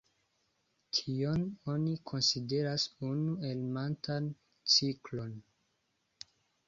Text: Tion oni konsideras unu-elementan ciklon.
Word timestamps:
Tion 0.99 1.43
oni 1.73 1.93
konsideras 2.11 2.87
unu-elementan 3.09 4.31
ciklon. 4.77 5.37